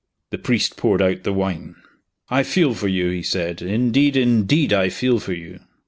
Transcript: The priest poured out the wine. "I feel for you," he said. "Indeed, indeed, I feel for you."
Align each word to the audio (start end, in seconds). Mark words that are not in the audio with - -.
The 0.31 0.39
priest 0.39 0.77
poured 0.77 0.99
out 0.99 1.21
the 1.21 1.31
wine. 1.31 1.75
"I 2.27 2.41
feel 2.41 2.73
for 2.73 2.87
you," 2.87 3.11
he 3.11 3.21
said. 3.21 3.61
"Indeed, 3.61 4.17
indeed, 4.17 4.73
I 4.73 4.89
feel 4.89 5.19
for 5.19 5.33
you." 5.33 5.59